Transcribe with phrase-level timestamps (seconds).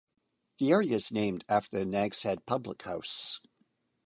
[0.57, 3.39] The area is named after the Nag's Head public house.